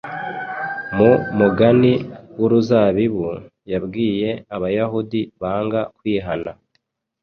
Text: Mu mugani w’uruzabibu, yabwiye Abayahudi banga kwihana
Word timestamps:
Mu 0.97 1.11
mugani 1.37 1.93
w’uruzabibu, 2.39 3.27
yabwiye 3.71 4.29
Abayahudi 4.55 5.19
banga 5.41 5.81
kwihana 5.97 6.51